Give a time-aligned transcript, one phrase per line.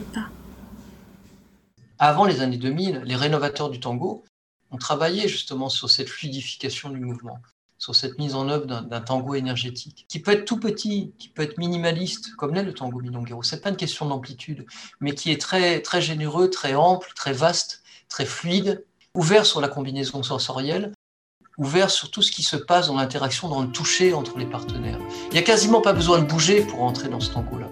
[0.00, 0.28] pas.
[1.98, 4.24] Avant les années 2000, les rénovateurs du tango
[4.70, 7.38] ont travaillé justement sur cette fluidification du mouvement,
[7.78, 11.42] sur cette mise en œuvre d'un tango énergétique, qui peut être tout petit, qui peut
[11.42, 13.42] être minimaliste, comme l'est le tango milonguero.
[13.42, 14.66] C'est pas une question d'amplitude,
[15.00, 18.84] mais qui est très, très généreux, très ample, très vaste, très fluide,
[19.14, 20.92] ouvert sur la combinaison sensorielle,
[21.58, 24.98] ouvert sur tout ce qui se passe dans l'interaction, dans le toucher entre les partenaires.
[25.26, 27.68] Il n'y a quasiment pas besoin de bouger pour entrer dans ce tango-là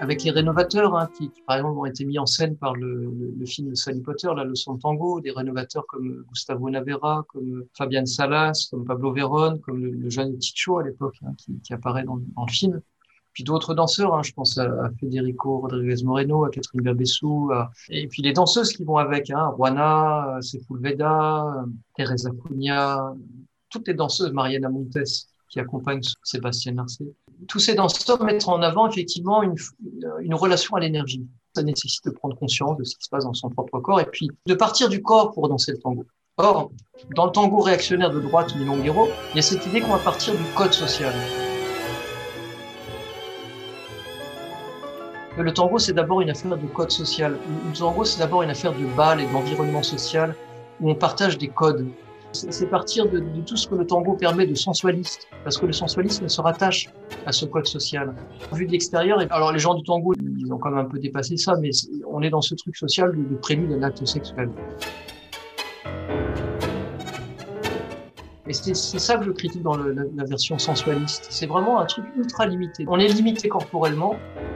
[0.00, 3.46] avec les rénovateurs, hein, qui, par exemple ont été mis en scène par le, le,
[3.46, 8.06] film de Sally Potter, La leçon de tango, des rénovateurs comme Gustavo Navera, comme Fabian
[8.06, 12.18] Salas, comme Pablo Verón, comme le, jeune Ticho à l'époque, hein, qui, qui, apparaît dans,
[12.36, 12.80] dans, le film.
[13.32, 17.50] Puis d'autres danseurs, hein, je pense à, Federico Rodriguez Moreno, à Catherine Berbessou,
[17.88, 21.64] et puis les danseuses qui vont avec, hein, Juana, Sepulveda,
[21.96, 23.14] Teresa Cunha,
[23.70, 24.98] toutes les danseuses, Mariana Montes,
[25.48, 27.14] qui accompagnent Sébastien Narcé
[27.48, 31.26] tous ces danseurs mettent en avant effectivement une, relation à l'énergie.
[31.54, 34.06] Ça nécessite de prendre conscience de ce qui se passe dans son propre corps et
[34.06, 36.04] puis de partir du corps pour danser le tango.
[36.38, 36.70] Or,
[37.14, 40.34] dans le tango réactionnaire de droite milonguero, il y a cette idée qu'on va partir
[40.34, 41.14] du code social.
[45.38, 47.38] Le tango, c'est d'abord une affaire de code social.
[47.66, 50.34] Le tango, c'est d'abord une affaire de bal et d'environnement social
[50.80, 51.86] où on partage des codes
[52.36, 56.28] c'est partir de, tout ce que le tango permet de sensualiste, parce que le sensualisme
[56.28, 56.90] se rattache
[57.24, 58.14] à ce code social.
[58.52, 61.36] Vu de l'extérieur, alors les gens du tango, ils ont quand même un peu dépassé
[61.36, 61.70] ça, mais
[62.08, 64.50] on est dans ce truc social de, prélude à l'acte sexuel.
[68.48, 71.26] Et c'est ça que je critique dans la, version sensualiste.
[71.30, 72.84] C'est vraiment un truc ultra limité.
[72.88, 74.14] On est limité corporellement,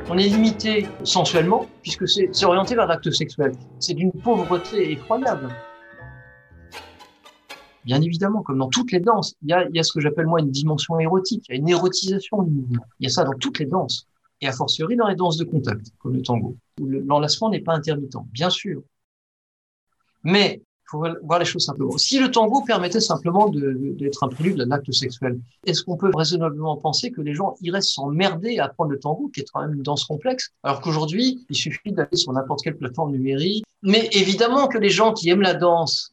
[0.09, 3.53] on est limité sensuellement, puisque c'est orienté vers l'acte sexuel.
[3.81, 5.49] C'est d'une pauvreté effroyable.
[7.91, 10.53] Bien évidemment, comme dans toutes les danses, il y a, ce que j'appelle moi une
[10.53, 12.85] dimension érotique, il y a une érotisation du mouvement.
[13.01, 14.07] Il y a ça dans toutes les danses,
[14.41, 17.73] et a fortiori dans les danses de contact, comme le tango, où l'enlacement n'est pas
[17.73, 18.85] intermittent, bien sûr.
[20.23, 21.99] Mais il faut voir les choses simplement.
[21.99, 26.77] Si le tango permettait simplement d'être un prélude de l'acte sexuel, est-ce qu'on peut raisonnablement
[26.77, 29.83] penser que les gens iraient s'emmerder à apprendre le tango, qui est quand même une
[29.83, 33.65] danse complexe, alors qu'aujourd'hui, il suffit d'aller sur n'importe quelle plateforme numérique?
[33.83, 36.13] Mais évidemment que les gens qui aiment la danse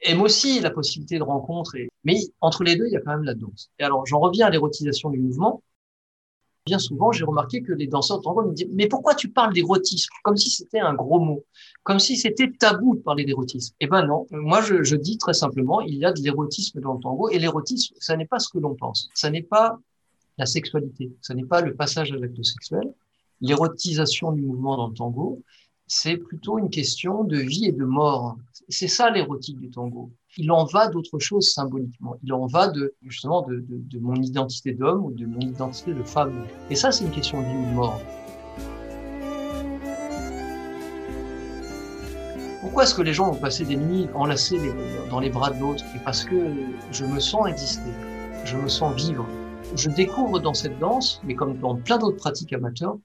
[0.00, 1.76] aime aussi la possibilité de rencontre.
[1.76, 1.88] Et...
[2.04, 3.70] Mais entre les deux, il y a quand même la danse.
[3.78, 5.62] Et alors, j'en reviens à l'érotisation du mouvement.
[6.66, 9.54] Bien souvent, j'ai remarqué que les danseurs de tango me disent Mais pourquoi tu parles
[9.54, 10.10] d'érotisme?
[10.22, 11.44] Comme si c'était un gros mot,
[11.82, 13.74] comme si c'était tabou de parler d'érotisme.
[13.80, 16.92] Eh ben non, moi je, je dis très simplement il y a de l'érotisme dans
[16.92, 19.08] le tango, et l'érotisme, ça n'est pas ce que l'on pense.
[19.14, 19.78] Ça n'est pas
[20.36, 22.92] la sexualité, ça n'est pas le passage à l'acte sexuel.
[23.40, 25.42] L'érotisation du mouvement dans le tango,
[25.88, 28.36] c'est plutôt une question de vie et de mort.
[28.68, 30.10] C'est ça l'érotique du tango.
[30.36, 32.16] Il en va d'autre chose symboliquement.
[32.22, 36.44] Il en va de justement de, mon identité d'homme ou de mon identité de femme.
[36.68, 38.00] Et ça, c'est une question de vie ou de mort.
[42.60, 44.60] Pourquoi est-ce que les gens vont passer des nuits enlacés
[45.08, 45.84] dans les bras de l'autre?
[46.04, 46.52] Parce que
[46.92, 47.90] je me sens exister,
[48.44, 49.26] je me sens vivre.
[49.74, 52.98] Je découvre dans cette danse, mais comme dans plein d'autres pratiques amateurs,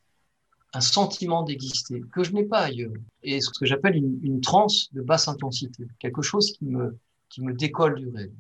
[0.74, 2.94] un sentiment d'exister que je n'ai pas ailleurs.
[3.22, 6.98] Et ce que j'appelle une, transe de basse intensité, quelque chose qui me,
[7.30, 8.32] qui me décolle du rêve.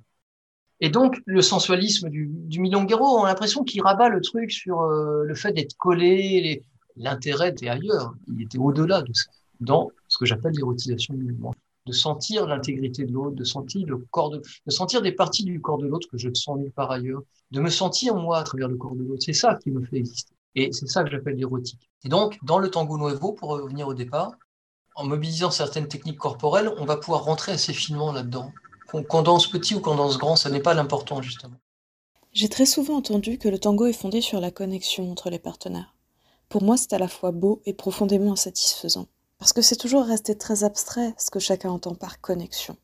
[0.79, 4.81] Et donc, le sensualisme du, du milonguero, on a l'impression qu'il rabat le truc sur
[4.81, 6.63] euh, le fait d'être collé,
[6.97, 9.29] l'intérêt était ailleurs, il était au-delà de ça,
[9.59, 11.53] dans ce que j'appelle l'érotisation du mouvement.
[11.85, 15.59] De sentir l'intégrité de l'autre, de sentir le corps de, de sentir des parties du
[15.59, 17.21] corps de l'autre que je ne sens nulle part ailleurs,
[17.51, 19.21] de me sentir moi à travers le corps de l'autre.
[19.23, 20.33] C'est ça qui me fait exister.
[20.55, 21.89] Et c'est ça que j'appelle l'érotique.
[22.03, 24.33] Et donc, dans le tango nuevo, pour revenir au départ,
[24.95, 28.51] en mobilisant certaines techniques corporelles, on va pouvoir rentrer assez finement là-dedans.
[29.09, 31.55] Qu'on danse petit ou qu'on danse grand, ça n'est pas l'important, justement.
[32.31, 35.95] J'ai très souvent entendu que le tango est fondé sur la connexion entre les partenaires.
[36.49, 39.07] Pour moi, c'est à la fois beau et profondément insatisfaisant.
[39.39, 42.77] Parce que c'est toujours resté très abstrait ce que chacun entend par connexion.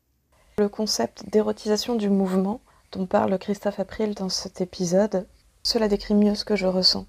[0.58, 5.28] Le concept d'érotisation du mouvement dont parle Christophe April dans cet épisode,
[5.62, 7.06] cela décrit mieux ce que je ressens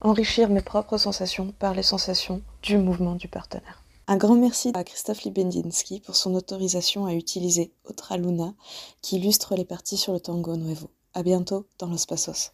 [0.00, 3.82] enrichir mes propres sensations par les sensations du mouvement du partenaire.
[4.06, 8.54] Un grand merci à Christophe Libendinski pour son autorisation à utiliser Otra Luna
[9.02, 10.88] qui illustre les parties sur le tango nuevo.
[11.14, 12.46] À bientôt dans Los Pasos.